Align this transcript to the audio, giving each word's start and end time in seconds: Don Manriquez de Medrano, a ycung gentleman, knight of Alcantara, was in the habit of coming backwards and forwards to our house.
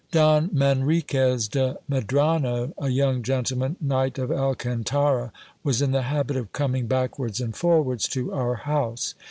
Don 0.09 0.49
Manriquez 0.49 1.47
de 1.47 1.77
Medrano, 1.87 2.73
a 2.79 2.85
ycung 2.87 3.21
gentleman, 3.21 3.75
knight 3.79 4.17
of 4.17 4.31
Alcantara, 4.31 5.31
was 5.63 5.79
in 5.79 5.91
the 5.91 6.01
habit 6.01 6.37
of 6.37 6.51
coming 6.53 6.87
backwards 6.87 7.39
and 7.39 7.55
forwards 7.55 8.07
to 8.07 8.33
our 8.33 8.55
house. 8.55 9.13